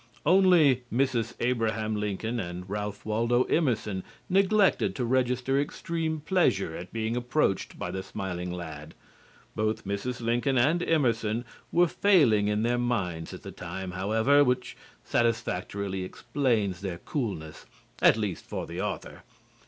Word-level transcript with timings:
Only 0.25 0.81
Mrs. 0.91 1.35
Abraham 1.39 1.95
Lincoln 1.95 2.39
and 2.39 2.67
Ralph 2.67 3.05
Waldo 3.05 3.43
Emerson 3.43 4.03
neglected 4.31 4.95
to 4.95 5.05
register 5.05 5.61
extreme 5.61 6.21
pleasure 6.21 6.75
at 6.75 6.91
being 6.91 7.15
approached 7.15 7.77
by 7.77 7.91
the 7.91 8.01
smiling 8.01 8.51
lad. 8.51 8.95
Both 9.55 9.85
Mrs. 9.85 10.19
Lincoln 10.19 10.57
and 10.57 10.81
Emerson 10.81 11.45
were 11.71 11.87
failing 11.87 12.47
in 12.47 12.63
their 12.63 12.79
minds 12.79 13.31
at 13.31 13.43
the 13.43 13.51
time, 13.51 13.91
however, 13.91 14.43
which 14.43 14.75
satisfactorily 15.03 16.03
explains 16.03 16.81
their 16.81 16.97
coolness, 16.97 17.67
at 18.01 18.17
least 18.17 18.43
for 18.43 18.65
the 18.65 18.81
author. 18.81 19.21